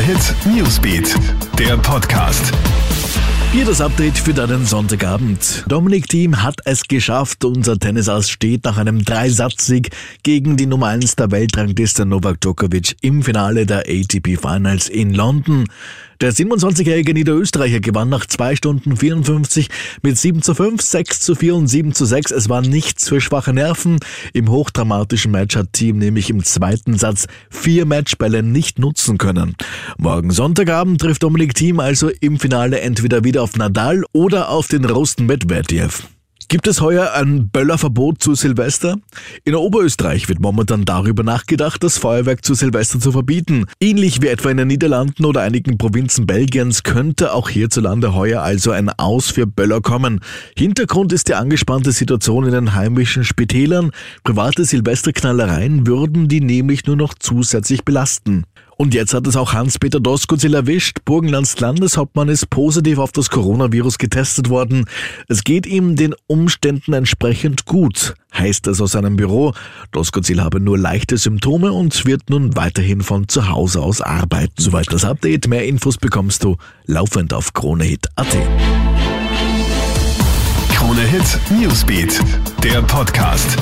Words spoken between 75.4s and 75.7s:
Mehr